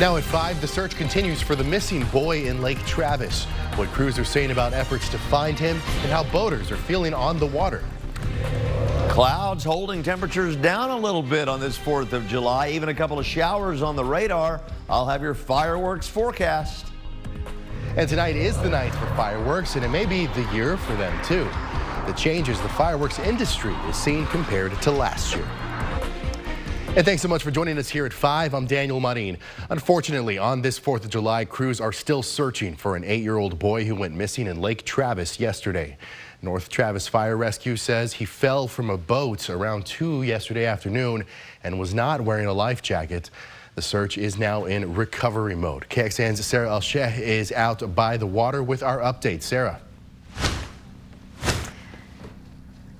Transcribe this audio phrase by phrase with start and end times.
[0.00, 3.44] Now at 5, the search continues for the missing boy in Lake Travis.
[3.74, 7.38] What crews are saying about efforts to find him and how boaters are feeling on
[7.38, 7.84] the water.
[9.10, 12.70] Clouds holding temperatures down a little bit on this 4th of July.
[12.70, 14.62] Even a couple of showers on the radar.
[14.88, 16.86] I'll have your fireworks forecast.
[17.94, 21.12] And tonight is the night for fireworks, and it may be the year for them
[21.26, 21.44] too.
[22.06, 25.46] The changes the fireworks industry is seeing compared to last year.
[26.96, 28.52] And thanks so much for joining us here at 5.
[28.52, 29.38] I'm Daniel Marin.
[29.70, 33.94] Unfortunately, on this 4th of July, crews are still searching for an eight-year-old boy who
[33.94, 35.96] went missing in Lake Travis yesterday.
[36.42, 41.24] North Travis Fire Rescue says he fell from a boat around 2 yesterday afternoon
[41.62, 43.30] and was not wearing a life jacket.
[43.76, 45.86] The search is now in recovery mode.
[45.90, 46.82] KXAN's Sarah El
[47.22, 49.42] is out by the water with our update.
[49.42, 49.80] Sarah.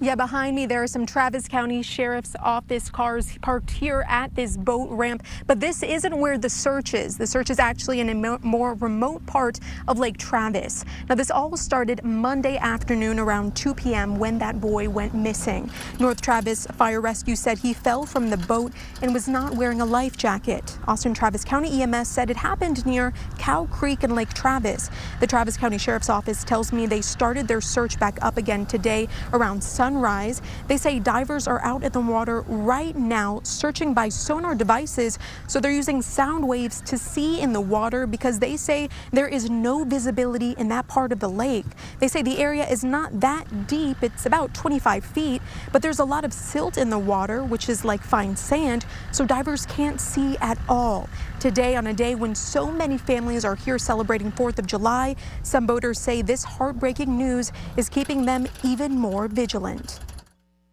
[0.03, 4.57] Yeah, behind me there are some Travis County Sheriff's Office cars parked here at this
[4.57, 7.19] boat ramp, but this isn't where the search is.
[7.19, 10.87] The search is actually in a more remote part of Lake Travis.
[11.11, 14.19] Now, this all started Monday afternoon around 2 p.m.
[14.19, 15.71] when that boy went missing.
[15.99, 18.73] North Travis Fire Rescue said he fell from the boat
[19.03, 20.79] and was not wearing a life jacket.
[20.89, 24.89] Austin Travis County EMS said it happened near Cow Creek and Lake Travis.
[25.21, 29.07] The Travis County Sheriff's Office tells me they started their search back up again today
[29.35, 30.41] around sun sunrise.
[30.69, 35.19] They say divers are out in the water right now searching by sonar devices.
[35.49, 39.51] So they're using sound waves to see in the water because they say there is
[39.51, 41.67] no visibility in that part of the lake.
[41.99, 43.97] They say the area is not that deep.
[44.03, 47.85] It's about 25 feet, but there's a lot of silt in the water, which is
[47.85, 51.09] like fine sand, so divers can't see at all.
[51.41, 55.67] Today, on a day when so many families are here celebrating 4th of July, some
[55.67, 60.01] boaters say this heartbreaking news is keeping them even more vigilant.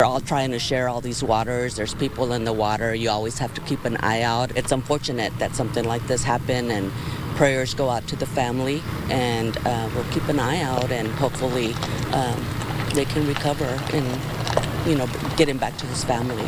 [0.02, 1.78] We're all trying to share all these waters.
[1.78, 2.94] There's people in the water.
[2.94, 4.58] You always have to keep an eye out.
[4.58, 6.92] It's unfortunate that something like this happened, and
[7.38, 8.84] prayers go out to the family.
[9.10, 11.76] And uh, we'll keep an eye out, and hopefully
[12.12, 12.46] um,
[12.94, 13.64] they can recover
[13.94, 16.46] and, you know, get him back to his family.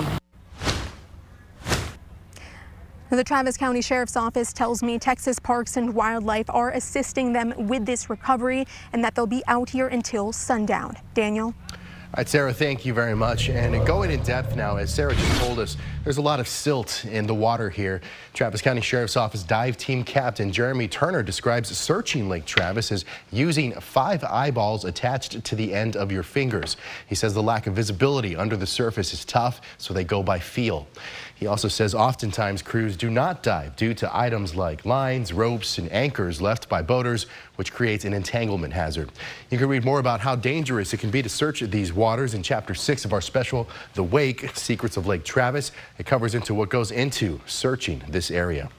[3.11, 7.83] The Travis County Sheriff's Office tells me Texas Parks and Wildlife are assisting them with
[7.83, 10.95] this recovery and that they'll be out here until sundown.
[11.15, 11.55] Daniel?
[12.11, 13.49] All right, Sarah, thank you very much.
[13.49, 17.05] And going in depth now, as Sarah just told us, there's a lot of silt
[17.05, 18.01] in the water here.
[18.33, 23.73] Travis County Sheriff's Office dive team captain Jeremy Turner describes searching Lake Travis as using
[23.73, 26.77] five eyeballs attached to the end of your fingers.
[27.07, 30.39] He says the lack of visibility under the surface is tough, so they go by
[30.39, 30.87] feel.
[31.39, 35.89] He also says oftentimes crews do not dive due to items like lines, ropes, and
[35.89, 39.09] anchors left by boaters, which creates an entanglement hazard.
[39.49, 42.43] You can read more about how dangerous it can be to search these waters in
[42.43, 45.71] Chapter 6 of our special, The Wake, Secrets of Lake Travis.
[45.97, 48.69] It covers into what goes into searching this area.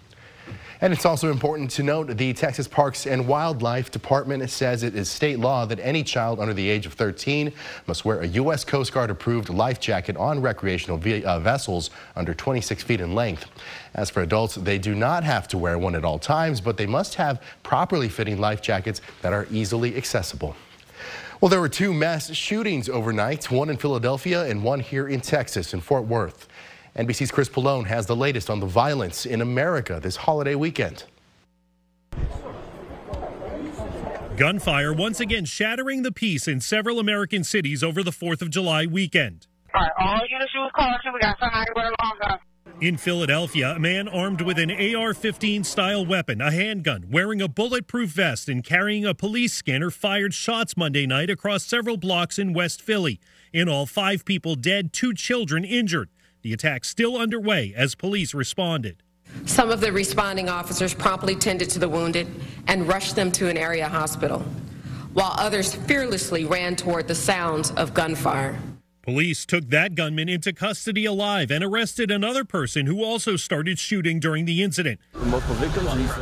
[0.82, 5.10] And it's also important to note the Texas Parks and Wildlife Department says it is
[5.10, 7.52] state law that any child under the age of 13
[7.86, 8.64] must wear a U.S.
[8.64, 13.44] Coast Guard approved life jacket on recreational uh, vessels under 26 feet in length.
[13.92, 16.86] As for adults, they do not have to wear one at all times, but they
[16.86, 20.56] must have properly fitting life jackets that are easily accessible.
[21.42, 25.74] Well, there were two mass shootings overnight, one in Philadelphia and one here in Texas
[25.74, 26.48] in Fort Worth.
[26.96, 31.04] NBC's Chris Pollone has the latest on the violence in America this holiday weekend.
[34.36, 38.86] Gunfire once again shattering the peace in several American cities over the 4th of July
[38.86, 39.46] weekend.
[39.74, 41.12] All right, all units use caution.
[41.12, 42.38] We got somebody with a long gun.
[42.80, 47.48] In Philadelphia, a man armed with an AR 15 style weapon, a handgun, wearing a
[47.48, 52.54] bulletproof vest, and carrying a police scanner fired shots Monday night across several blocks in
[52.54, 53.20] West Philly.
[53.52, 56.08] In all, five people dead, two children injured.
[56.42, 59.02] The attack still underway as police responded.
[59.44, 62.26] Some of the responding officers promptly tended to the wounded
[62.66, 64.40] and rushed them to an area hospital,
[65.12, 68.58] while others fearlessly ran toward the sounds of gunfire.
[69.02, 74.20] Police took that gunman into custody alive and arrested another person who also started shooting
[74.20, 75.00] during the incident.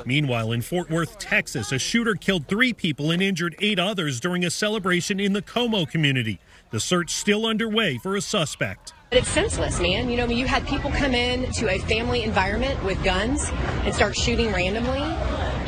[0.07, 4.45] Meanwhile, in Fort Worth, Texas, a shooter killed three people and injured eight others during
[4.45, 6.39] a celebration in the Como community.
[6.71, 8.93] The search still underway for a suspect.
[9.11, 10.11] But it's senseless, man.
[10.11, 13.49] You know, you had people come in to a family environment with guns
[13.85, 15.01] and start shooting randomly.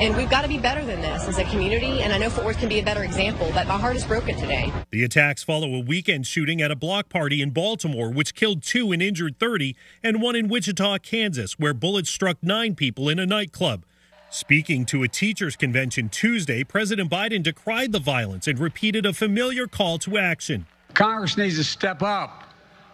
[0.05, 2.03] And we've got to be better than this as a community.
[2.03, 4.37] And I know Fort Worth can be a better example, but my heart is broken
[4.37, 4.71] today.
[4.91, 8.93] The attacks follow a weekend shooting at a block party in Baltimore, which killed two
[8.93, 13.25] and injured 30, and one in Wichita, Kansas, where bullets struck nine people in a
[13.25, 13.85] nightclub.
[14.29, 19.67] Speaking to a teachers' convention Tuesday, President Biden decried the violence and repeated a familiar
[19.67, 20.67] call to action.
[20.93, 22.50] Congress needs to step up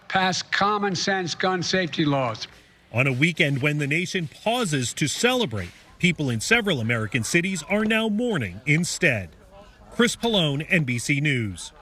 [0.08, 2.49] pass common sense gun safety laws.
[2.93, 7.85] On a weekend when the nation pauses to celebrate, People in several American cities are
[7.85, 9.31] now mourning instead.
[9.91, 11.73] Chris Pollone, NBC News.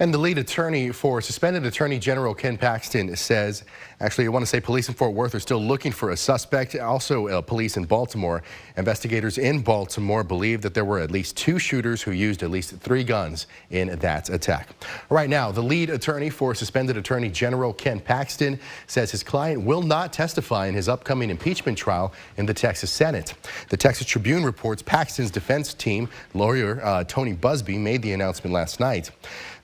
[0.00, 3.64] And the lead attorney for suspended Attorney General Ken Paxton says,
[4.00, 6.74] actually, I want to say police in Fort Worth are still looking for a suspect.
[6.74, 8.42] Also, uh, police in Baltimore.
[8.78, 12.74] Investigators in Baltimore believe that there were at least two shooters who used at least
[12.76, 14.70] three guns in that attack.
[15.10, 19.82] Right now, the lead attorney for suspended Attorney General Ken Paxton says his client will
[19.82, 23.34] not testify in his upcoming impeachment trial in the Texas Senate.
[23.68, 28.80] The Texas Tribune reports Paxton's defense team lawyer uh, Tony Buzbee, made the announcement last
[28.80, 29.10] night.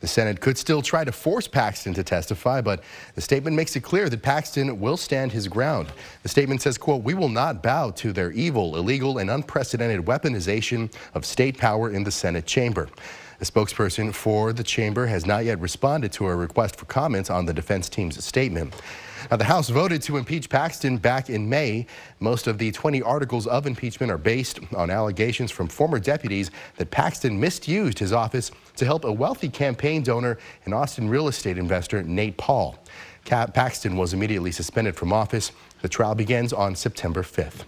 [0.01, 2.83] The Senate could still try to force Paxton to testify, but
[3.15, 5.89] the statement makes it clear that Paxton will stand his ground.
[6.23, 10.93] The statement says, quote, we will not bow to their evil, illegal, and unprecedented weaponization
[11.15, 12.89] of state power in the Senate chamber.
[13.41, 17.45] A spokesperson for the chamber has not yet responded to a request for comments on
[17.45, 18.75] the defense team's statement.
[19.31, 21.87] Now, the House voted to impeach Paxton back in May.
[22.21, 26.91] Most of the 20 articles of impeachment are based on allegations from former deputies that
[26.93, 32.03] Paxton misused his office to help a wealthy campaign donor and Austin real estate investor
[32.05, 32.79] Nate Paul.
[33.27, 35.53] Paxton was immediately suspended from office.
[35.83, 37.65] The trial begins on September 5th.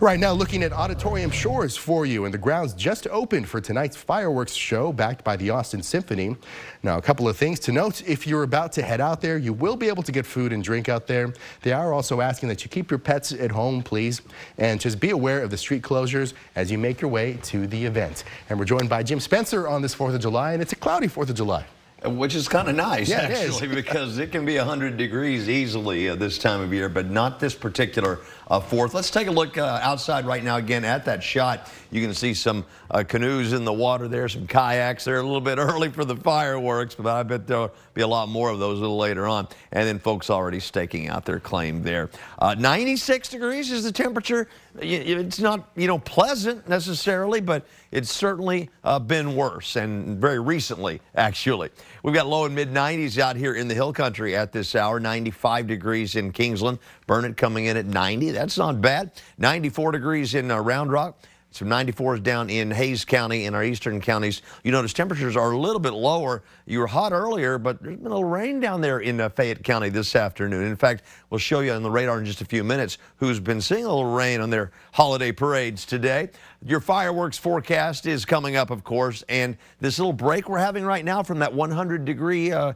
[0.00, 3.96] Right now, looking at Auditorium Shores for you, and the grounds just opened for tonight's
[3.96, 6.36] fireworks show backed by the Austin Symphony.
[6.82, 8.02] Now, a couple of things to note.
[8.06, 10.64] If you're about to head out there, you will be able to get food and
[10.64, 11.32] drink out there.
[11.62, 14.22] They are also asking that you keep your pets at home, please,
[14.58, 17.84] and just be aware of the street closures as you make your way to the
[17.84, 18.24] event.
[18.50, 21.06] And we're joined by Jim Spencer on this 4th of July, and it's a cloudy
[21.06, 21.64] 4th of July.
[22.04, 26.16] Which is kind of nice, yeah, actually, because it can be 100 degrees easily uh,
[26.16, 28.18] this time of year, but not this particular
[28.48, 28.92] uh, fourth.
[28.92, 31.70] Let's take a look uh, outside right now again at that shot.
[31.90, 35.04] You can see some uh, canoes in the water there, some kayaks.
[35.04, 38.28] They're a little bit early for the fireworks, but I bet there'll be a lot
[38.28, 39.48] more of those a little later on.
[39.72, 42.10] And then folks already staking out their claim there.
[42.38, 44.48] Uh, 96 degrees is the temperature.
[44.78, 51.00] It's not, you know, pleasant necessarily, but it's certainly uh, been worse and very recently,
[51.14, 51.70] actually.
[52.02, 55.00] We've got low and mid 90s out here in the hill country at this hour,
[55.00, 58.30] 95 degrees in Kingsland, Burnet coming in at 90.
[58.30, 59.12] That's not bad.
[59.38, 61.18] 94 degrees in uh, Round Rock.
[61.52, 64.40] Some 94s down in Hays County in our eastern counties.
[64.64, 66.42] You notice temperatures are a little bit lower.
[66.64, 69.62] You were hot earlier, but there's been a little rain down there in uh, Fayette
[69.62, 70.64] County this afternoon.
[70.64, 73.60] In fact, we'll show you on the radar in just a few minutes who's been
[73.60, 76.30] seeing a little rain on their holiday parades today.
[76.64, 81.04] Your fireworks forecast is coming up, of course, and this little break we're having right
[81.04, 82.74] now from that 100 degree uh,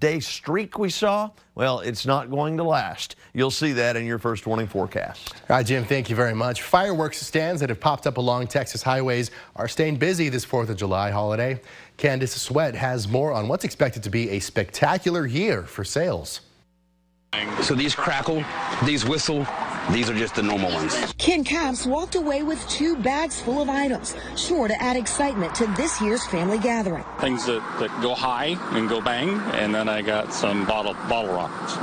[0.00, 3.14] day streak we saw, well, it's not going to last.
[3.34, 5.34] You'll see that in your first warning forecast.
[5.48, 6.62] All right, Jim, thank you very much.
[6.62, 10.76] Fireworks stands that have popped up along Texas highways are staying busy this 4th of
[10.76, 11.60] July holiday.
[11.96, 16.40] Candace Sweat has more on what's expected to be a spectacular year for sales.
[17.62, 18.42] So these crackle,
[18.84, 19.46] these whistle,
[19.92, 21.14] these are just the normal ones.
[21.18, 25.66] Ken Capps walked away with two bags full of items, sure to add excitement to
[25.76, 27.04] this year's family gathering.
[27.20, 31.32] Things that, that go high and go bang, and then I got some bottle bottle
[31.34, 31.76] rockets.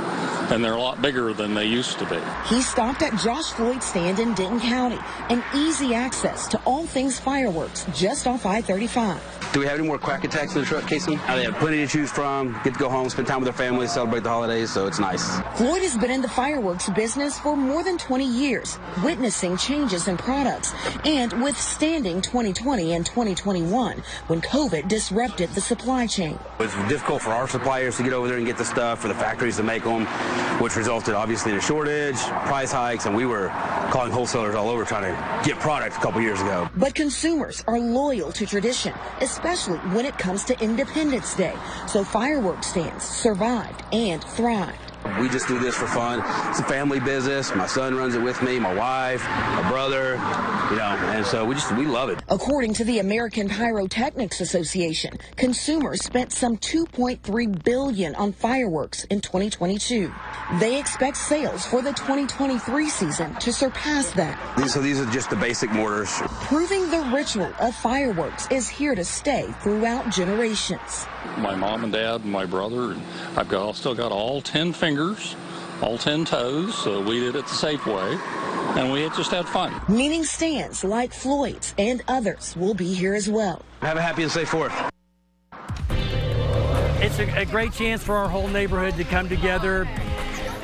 [0.52, 2.20] And they're a lot bigger than they used to be.
[2.46, 4.98] He stopped at Josh Floyd's stand in Denton County,
[5.28, 9.20] and easy access to all things fireworks just off I-35.
[9.52, 11.18] Do we have any more crack attacks in the truck, Casey?
[11.28, 12.52] Oh, they have plenty to choose from.
[12.62, 15.40] Get to go home, spend time with their family, celebrate the holidays, so it's nice.
[15.56, 20.16] Floyd has been in the fireworks business for more than 20 years, witnessing changes in
[20.16, 20.72] products
[21.04, 26.38] and withstanding 2020 and 2021 when COVID disrupted the supply chain.
[26.58, 29.08] It was difficult for our suppliers to get over there and get the stuff, for
[29.08, 30.06] the factories to make them,
[30.60, 33.48] which resulted obviously in a shortage, price hikes, and we were
[33.90, 36.68] calling wholesalers all over trying to get product a couple years ago.
[36.76, 41.56] But consumers are loyal to tradition, especially when it comes to Independence Day.
[41.86, 44.85] So fireworks stands survived and thrived.
[45.20, 46.20] We just do this for fun.
[46.50, 47.54] It's a family business.
[47.54, 50.12] My son runs it with me, my wife, my brother,
[50.70, 52.18] you know, and so we just, we love it.
[52.28, 60.12] According to the American Pyrotechnics Association, consumers spent some 2.3 billion on fireworks in 2022.
[60.60, 64.68] They expect sales for the 2023 season to surpass that.
[64.68, 66.10] So these are just the basic mortars.
[66.42, 71.06] Proving the ritual of fireworks is here to stay throughout generations.
[71.38, 73.02] My mom and dad and my brother, and
[73.36, 75.36] I've got, I've still got all 10 fingers,
[75.82, 76.70] all 10 toes.
[76.70, 78.18] Uh, so we did it the safe way,
[78.76, 79.72] and we had just had fun.
[79.88, 83.62] Meaning stands like Floyd's and others will be here as well.
[83.82, 84.72] Have a happy and safe fourth.
[86.98, 89.88] It's a, a great chance for our whole neighborhood to come together.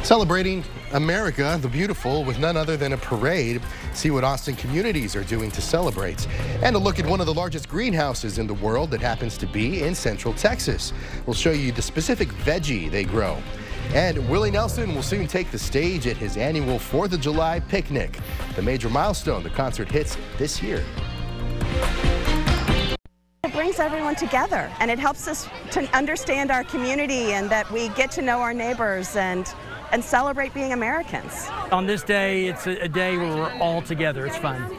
[0.03, 3.63] Celebrating America, the beautiful, with none other than a parade.
[3.95, 6.27] See what Austin communities are doing to celebrate.
[6.63, 9.47] And a look at one of the largest greenhouses in the world that happens to
[9.47, 10.93] be in central Texas.
[11.27, 13.39] We'll show you the specific veggie they grow.
[13.95, 18.19] And Willie Nelson will soon take the stage at his annual 4th of July picnic.
[18.55, 20.85] the major milestone the concert hits this year.
[23.45, 27.89] It brings everyone together and it helps us to understand our community and that we
[27.91, 29.53] get to know our neighbors and
[29.93, 31.49] and celebrate being Americans.
[31.71, 34.27] On this day, it's a, a day where we're all together.
[34.27, 34.77] It's fun.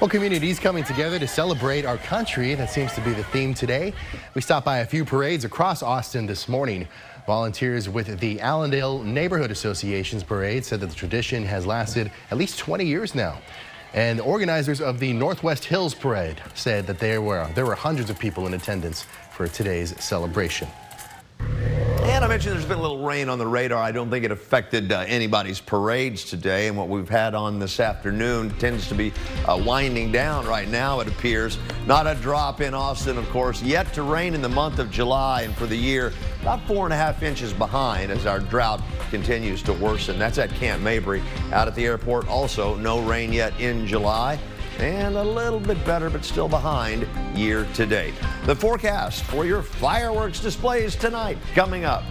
[0.00, 2.54] Well, communities coming together to celebrate our country.
[2.54, 3.94] That seems to be the theme today.
[4.34, 6.86] We stopped by a few parades across Austin this morning.
[7.26, 12.58] Volunteers with the Allendale Neighborhood Association's parade said that the tradition has lasted at least
[12.58, 13.38] 20 years now.
[13.94, 18.10] And the organizers of the Northwest Hills Parade said that there were, there were hundreds
[18.10, 20.68] of people in attendance for today's celebration.
[22.06, 23.82] And I mentioned there's been a little rain on the radar.
[23.82, 26.68] I don't think it affected uh, anybody's parades today.
[26.68, 29.12] And what we've had on this afternoon tends to be
[29.46, 31.58] uh, winding down right now, it appears.
[31.84, 33.60] Not a drop in Austin, of course.
[33.60, 36.92] Yet to rain in the month of July and for the year, about four and
[36.92, 40.16] a half inches behind as our drought continues to worsen.
[40.16, 41.22] That's at Camp Mabry.
[41.52, 44.38] Out at the airport, also no rain yet in July
[44.78, 47.06] and a little bit better, but still behind
[47.36, 48.14] year to date.
[48.44, 52.04] The forecast for your fireworks displays tonight coming up.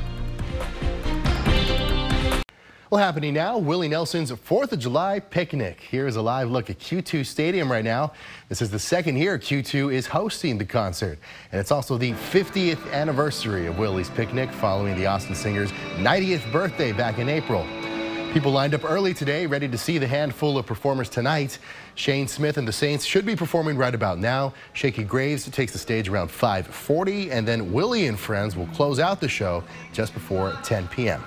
[2.92, 5.82] Well, happening now, Willie Nelson's 4th of July picnic.
[5.82, 8.14] Here's a live look at Q2 Stadium right now.
[8.48, 11.18] This is the second year Q2 is hosting the concert.
[11.52, 16.92] And it's also the 50th anniversary of Willie's picnic following the Austin singer's 90th birthday
[16.92, 17.66] back in April.
[18.36, 21.58] People lined up early today, ready to see the handful of performers tonight.
[21.96, 24.54] Shane Smith and the Saints should be performing right about now.
[24.74, 29.22] Shakey Graves takes the stage around 540, and then Willie and Friends will close out
[29.22, 29.64] the show
[29.94, 31.24] just before 10 p.m.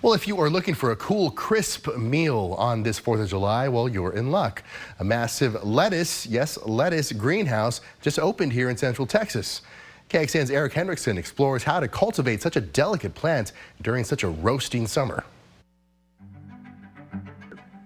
[0.00, 3.68] Well, if you are looking for a cool, crisp meal on this 4th of July,
[3.68, 4.62] well, you're in luck.
[5.00, 9.60] A massive lettuce, yes, lettuce greenhouse just opened here in Central Texas.
[10.08, 14.86] KXAN's Eric Hendrickson explores how to cultivate such a delicate plant during such a roasting
[14.86, 15.24] summer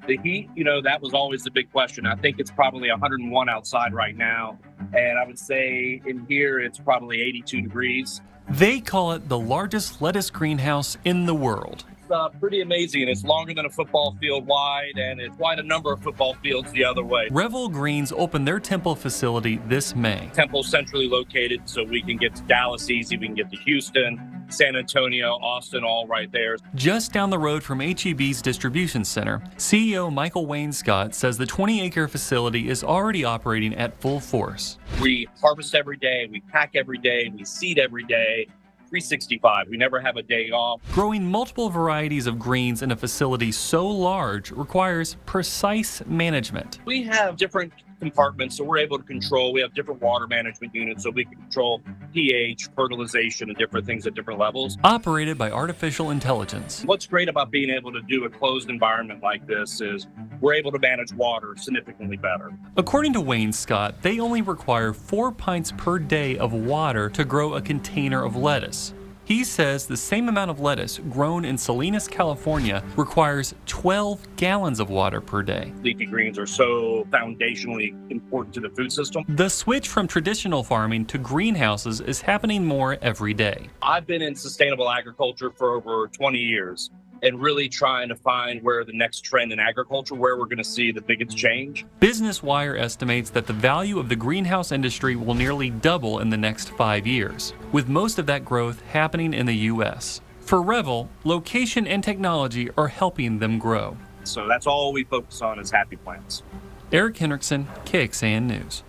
[0.06, 2.06] the heat, you know, that was always the big question.
[2.06, 4.58] I think it's probably 101 outside right now.
[4.94, 8.20] And I would say in here it's probably 82 degrees.
[8.48, 13.08] They call it the largest lettuce greenhouse in the world uh, pretty amazing.
[13.08, 16.70] It's longer than a football field wide, and it's quite a number of football fields
[16.72, 17.28] the other way.
[17.30, 20.30] Revol Greens opened their Temple facility this May.
[20.34, 24.35] Temple centrally located, so we can get to Dallas easy, we can get to Houston,
[24.48, 26.56] San Antonio, Austin, all right there.
[26.74, 31.80] Just down the road from HEB's distribution center, CEO Michael Wayne Scott says the 20
[31.82, 34.78] acre facility is already operating at full force.
[35.00, 38.46] We harvest every day, we pack every day, we seed every day.
[38.88, 39.66] 365.
[39.68, 40.80] We never have a day off.
[40.92, 46.78] Growing multiple varieties of greens in a facility so large requires precise management.
[46.84, 49.52] We have different compartments, so we're able to control.
[49.52, 54.06] We have different water management units, so we can control pH, fertilization, and different things
[54.06, 54.76] at different levels.
[54.84, 56.82] Operated by artificial intelligence.
[56.84, 60.06] What's great about being able to do a closed environment like this is
[60.40, 62.52] we're able to manage water significantly better.
[62.76, 67.54] According to Wayne Scott, they only require four pints per day of water to grow
[67.54, 68.92] a container of lettuce.
[69.26, 74.88] He says the same amount of lettuce grown in Salinas, California requires 12 gallons of
[74.88, 75.72] water per day.
[75.82, 79.24] Leafy greens are so foundationally important to the food system.
[79.28, 83.68] The switch from traditional farming to greenhouses is happening more every day.
[83.82, 86.92] I've been in sustainable agriculture for over 20 years
[87.26, 90.64] and really trying to find where the next trend in agriculture, where we're going to
[90.64, 91.84] see the biggest change.
[91.98, 96.36] Business Wire estimates that the value of the greenhouse industry will nearly double in the
[96.36, 100.20] next five years, with most of that growth happening in the U.S.
[100.40, 103.96] For Revol, location and technology are helping them grow.
[104.22, 106.44] So that's all we focus on is happy plants.
[106.92, 108.82] Eric Hendrickson, KXAN News.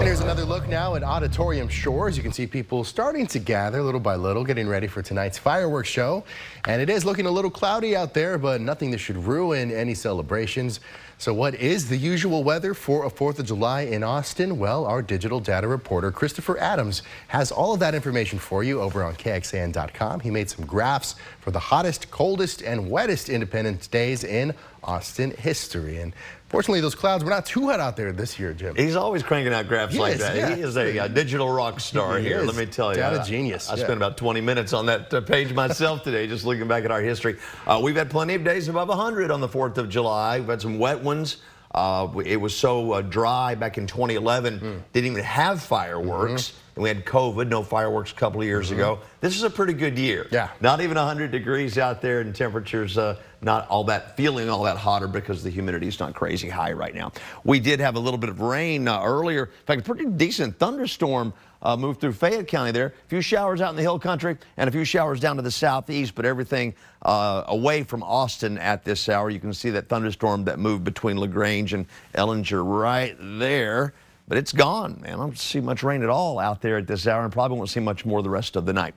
[0.00, 2.16] And here's another look now at Auditorium Shores.
[2.16, 5.90] You can see people starting to gather little by little, getting ready for tonight's fireworks
[5.90, 6.24] show.
[6.64, 9.92] And it is looking a little cloudy out there, but nothing that should ruin any
[9.92, 10.80] celebrations.
[11.18, 14.58] So what is the usual weather for a 4th of July in Austin?
[14.58, 19.04] Well, our digital data reporter, Christopher Adams, has all of that information for you over
[19.04, 20.20] on KXAN.com.
[20.20, 25.98] He made some graphs for the hottest, coldest, and wettest Independence Days in Austin history.
[25.98, 26.14] And
[26.50, 28.74] fortunately, those clouds were not too hot out there this year, Jim.
[28.76, 30.36] He's always cranking out graphs like that.
[30.36, 30.54] Yeah.
[30.54, 32.46] He is a, a, digital rock star he here, is.
[32.46, 32.96] let me tell you.
[32.96, 33.70] Data genius.
[33.70, 33.84] I, I yeah.
[33.84, 37.00] spent about 20 minutes on that uh, page myself today, just looking back at our
[37.00, 37.36] history.
[37.66, 40.40] Uh, we've had plenty of days above 100 on the 4th of July.
[40.40, 41.38] We've had some wet ones.
[41.72, 44.82] Uh, it was so uh, dry back in 2011, mm.
[44.92, 46.50] didn't even have fireworks.
[46.50, 46.69] Mm -hmm.
[46.80, 48.80] And we had COVID, no fireworks a couple of years mm -hmm.
[48.80, 48.98] ago.
[49.20, 50.26] This is a pretty good year.
[50.30, 50.48] Yeah.
[50.60, 54.78] Not even 100 degrees out there, and temperatures uh, not all that feeling all that
[54.78, 57.12] hotter because the humidity is not crazy high right now.
[57.44, 59.44] We did have a little bit of rain uh, earlier.
[59.44, 62.86] In fact, a pretty decent thunderstorm uh, moved through Fayette County there.
[62.86, 65.50] A few showers out in the hill country and a few showers down to the
[65.50, 69.28] southeast, but everything uh, away from Austin at this hour.
[69.28, 73.92] You can see that thunderstorm that moved between LaGrange and Ellinger right there
[74.30, 75.14] but it's gone, man.
[75.14, 77.68] I don't see much rain at all out there at this hour and probably won't
[77.68, 78.94] see much more the rest of the night.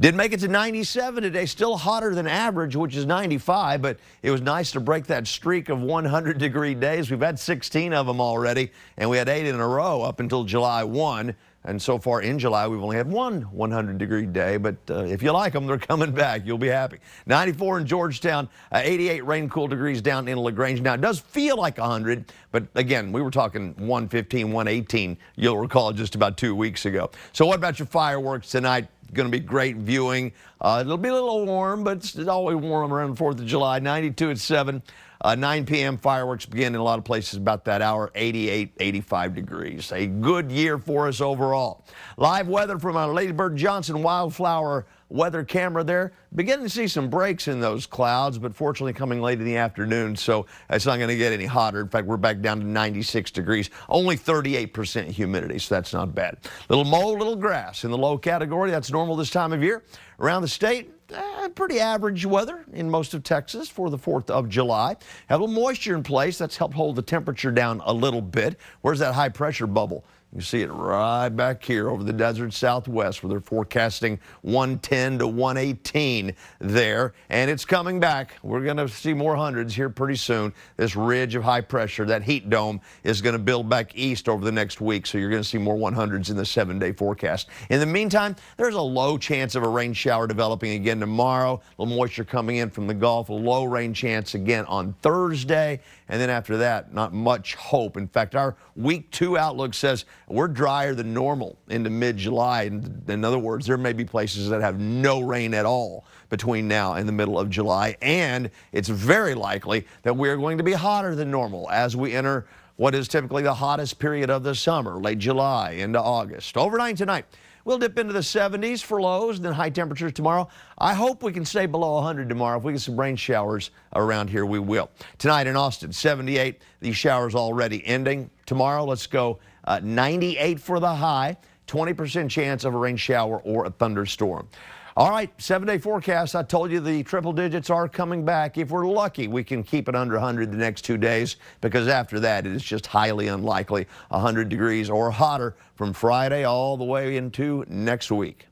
[0.00, 4.32] Did make it to 97 today, still hotter than average, which is 95, but it
[4.32, 7.12] was nice to break that streak of 100 degree days.
[7.12, 10.42] We've had 16 of them already, and we had eight in a row up until
[10.42, 11.32] July 1.
[11.64, 15.22] And so far in July, we've only had one 100 degree day, but uh, if
[15.22, 16.44] you like them, they're coming back.
[16.44, 16.98] You'll be happy.
[17.26, 20.80] 94 in Georgetown, uh, 88 rain cool degrees down in LaGrange.
[20.80, 25.92] Now, it does feel like 100, but again, we were talking 115, 118, you'll recall
[25.92, 27.10] just about two weeks ago.
[27.32, 28.88] So, what about your fireworks tonight?
[29.12, 30.32] Going to be great viewing.
[30.60, 33.78] Uh, it'll be a little warm, but it's always warm around the 4th of July.
[33.78, 34.82] 92 at 7.
[35.22, 35.96] Uh, 9 p.m.
[35.96, 39.92] fireworks begin in a lot of places about that hour, 88, 85 degrees.
[39.92, 41.84] A good year for us overall.
[42.16, 46.12] Live weather from our Lady Bird Johnson wildflower weather camera there.
[46.34, 50.16] Beginning to see some breaks in those clouds, but fortunately coming late in the afternoon,
[50.16, 51.80] so it's not going to get any hotter.
[51.80, 56.38] In fact, we're back down to 96 degrees, only 38% humidity, so that's not bad.
[56.68, 58.70] Little mold, little grass in the low category.
[58.70, 59.84] That's normal this time of year.
[60.18, 64.48] Around the state, uh, pretty average weather in most of Texas for the 4th of
[64.48, 64.96] July.
[65.28, 66.38] Have a little moisture in place.
[66.38, 68.58] That's helped hold the temperature down a little bit.
[68.80, 70.04] Where's that high pressure bubble?
[70.34, 75.26] You see it right back here over the desert southwest where they're forecasting 110 to
[75.26, 77.12] 118 there.
[77.28, 78.38] And it's coming back.
[78.42, 80.54] We're going to see more hundreds here pretty soon.
[80.78, 84.42] This ridge of high pressure, that heat dome, is going to build back east over
[84.42, 85.06] the next week.
[85.06, 87.50] So you're going to see more 100s in the seven day forecast.
[87.68, 91.60] In the meantime, there's a low chance of a rain shower developing again tomorrow.
[91.78, 93.28] A little moisture coming in from the Gulf.
[93.28, 95.80] A low rain chance again on Thursday.
[96.08, 97.98] And then after that, not much hope.
[97.98, 102.62] In fact, our week two outlook says we're drier than normal into mid-July.
[102.62, 106.94] In other words, there may be places that have no rain at all between now
[106.94, 107.96] and the middle of July.
[108.00, 112.46] And it's very likely that we're going to be hotter than normal as we enter
[112.76, 116.56] what is typically the hottest period of the summer, late July into August.
[116.56, 117.26] Overnight tonight,
[117.64, 120.48] We'll dip into the 70s for lows and then high temperatures tomorrow.
[120.78, 122.58] I hope we can stay below 100 tomorrow.
[122.58, 124.90] If we get some rain showers around here, we will.
[125.18, 126.60] Tonight in Austin, 78.
[126.80, 128.30] These showers already ending.
[128.46, 131.36] Tomorrow, let's go uh, 98 for the high.
[131.68, 134.46] 20% chance of a rain shower or a thunderstorm.
[134.94, 136.36] All right, seven day forecast.
[136.36, 138.58] I told you the triple digits are coming back.
[138.58, 142.20] If we're lucky, we can keep it under 100 the next two days because after
[142.20, 147.16] that, it is just highly unlikely 100 degrees or hotter from Friday all the way
[147.16, 148.48] into next week.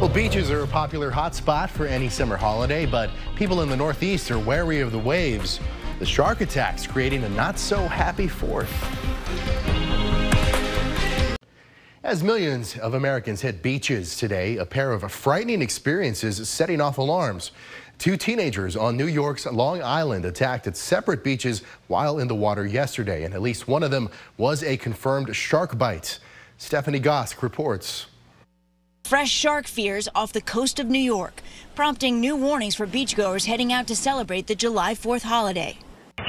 [0.00, 4.30] Well, beaches are a popular hotspot for any summer holiday, but people in the Northeast
[4.30, 5.58] are wary of the waves.
[6.02, 8.68] The shark attacks creating a not so happy fourth.
[12.02, 17.52] As millions of Americans hit beaches today, a pair of frightening experiences setting off alarms.
[17.98, 22.66] Two teenagers on New York's Long Island attacked at separate beaches while in the water
[22.66, 26.18] yesterday, and at least one of them was a confirmed shark bite.
[26.58, 28.06] Stephanie Gosk reports.
[29.04, 31.42] Fresh shark fears off the coast of New York,
[31.76, 35.78] prompting new warnings for beachgoers heading out to celebrate the July 4th holiday.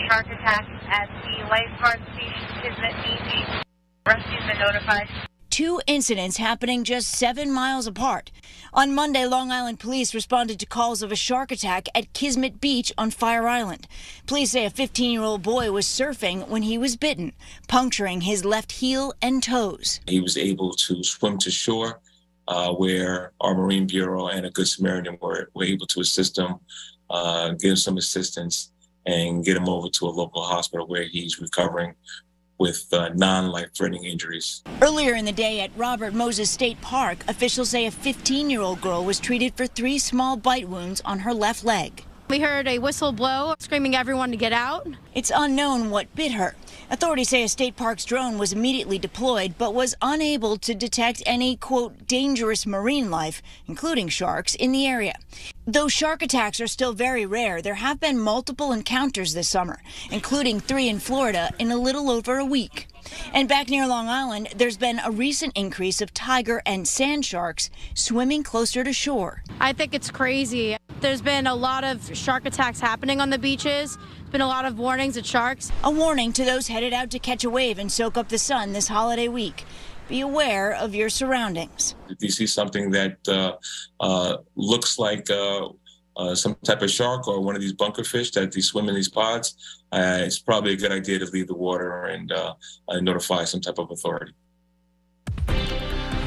[0.08, 3.64] Shark attack at the Lifeguard Station, Kismet Beach.
[4.06, 5.08] Rescue's been notified
[5.54, 8.32] two incidents happening just seven miles apart.
[8.74, 12.92] On Monday, Long Island police responded to calls of a shark attack at Kismet Beach
[12.98, 13.88] on Fire Island.
[14.26, 17.34] Police say a 15 year old boy was surfing when he was bitten,
[17.68, 20.00] puncturing his left heel and toes.
[20.08, 22.00] He was able to swim to shore.
[22.46, 26.56] Uh, where our Marine Bureau and a Good Samaritan were, were able to assist him,
[27.10, 28.73] uh, give him some assistance,
[29.06, 31.96] and get him over to a local hospital where he's recovering
[32.60, 34.64] with uh, non life threatening injuries.
[34.82, 38.82] Earlier in the day at Robert Moses State Park, officials say a 15 year old
[38.82, 42.04] girl was treated for three small bite wounds on her left leg.
[42.30, 44.88] We heard a whistle blow, screaming everyone to get out.
[45.14, 46.56] It's unknown what bit her.
[46.90, 51.56] Authorities say a state park's drone was immediately deployed, but was unable to detect any,
[51.56, 55.16] quote, dangerous marine life, including sharks, in the area.
[55.68, 60.60] Though shark attacks are still very rare, there have been multiple encounters this summer, including
[60.60, 62.88] three in Florida in a little over a week.
[63.34, 67.70] And back near Long Island, there's been a recent increase of tiger and sand sharks
[67.94, 69.44] swimming closer to shore.
[69.60, 70.78] I think it's crazy.
[71.02, 73.98] There's been a lot of shark attacks happening on the beaches.
[73.98, 75.72] There's been a lot of warnings of sharks.
[75.84, 78.74] A warning to those headed out to catch a wave and soak up the sun
[78.74, 79.66] this holiday week.
[80.08, 81.96] be aware of your surroundings.
[82.10, 83.56] If you see something that uh,
[84.00, 85.70] uh, looks like uh,
[86.16, 88.96] uh, some type of shark or one of these bunker fish that they swim in
[88.96, 89.56] these pods,
[89.92, 92.54] uh, it's probably a good idea to leave the water and uh,
[93.02, 94.34] notify some type of authority.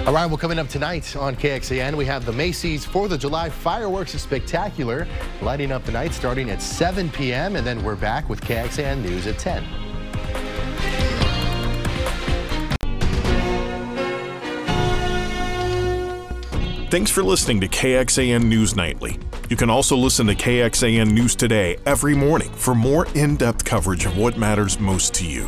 [0.07, 3.51] All right, well, coming up tonight on KXAN, we have the Macy's 4th of July
[3.51, 5.05] Fireworks Spectacular
[5.42, 7.57] lighting up the night starting at 7 p.m.
[7.57, 9.86] And then we're back with KXAN News at 10.
[16.96, 19.18] Thanks for listening to KXAN News Nightly.
[19.50, 24.06] You can also listen to KXAN News Today every morning for more in depth coverage
[24.06, 25.46] of what matters most to you.